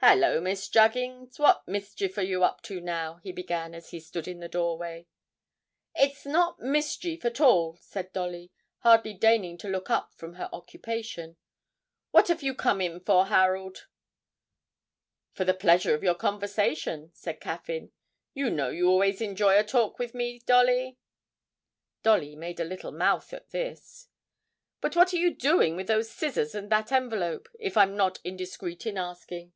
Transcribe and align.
'Hallo, 0.00 0.40
Miss 0.40 0.68
Juggins, 0.68 1.40
what 1.40 1.66
mischief 1.66 2.16
are 2.18 2.22
you 2.22 2.44
up 2.44 2.62
to 2.62 2.80
now?' 2.80 3.16
he 3.24 3.32
began, 3.32 3.74
as 3.74 3.90
he 3.90 3.98
stood 3.98 4.28
in 4.28 4.38
the 4.38 4.48
doorway. 4.48 5.08
'It's 5.96 6.24
not 6.24 6.60
mischief 6.60 7.24
at 7.24 7.40
all,' 7.40 7.76
said 7.80 8.12
Dolly, 8.12 8.52
hardly 8.82 9.12
deigning 9.12 9.58
to 9.58 9.68
look 9.68 9.90
up 9.90 10.14
from 10.14 10.34
her 10.34 10.48
occupation. 10.52 11.36
'What 12.12 12.28
have 12.28 12.44
you 12.44 12.54
come 12.54 12.80
in 12.80 13.00
for, 13.00 13.26
Harold?' 13.26 13.88
'For 15.32 15.44
the 15.44 15.52
pleasure 15.52 15.96
of 15.96 16.04
your 16.04 16.14
conversation,' 16.14 17.10
said 17.12 17.40
Caffyn. 17.40 17.90
'You 18.34 18.50
know 18.50 18.70
you 18.70 18.88
always 18.88 19.20
enjoy 19.20 19.58
a 19.58 19.64
talk 19.64 19.98
with 19.98 20.14
me, 20.14 20.38
Dolly.' 20.46 20.96
(Dolly 22.04 22.36
made 22.36 22.60
a 22.60 22.64
little 22.64 22.92
mouth 22.92 23.32
at 23.32 23.48
this.) 23.50 24.06
'But 24.80 24.94
what 24.94 25.12
are 25.12 25.16
you 25.18 25.34
doing 25.34 25.74
with 25.74 25.88
those 25.88 26.08
scissors 26.08 26.54
and 26.54 26.70
that 26.70 26.92
envelope, 26.92 27.48
if 27.58 27.76
I'm 27.76 27.96
not 27.96 28.20
indiscreet 28.22 28.86
in 28.86 28.96
asking?' 28.96 29.52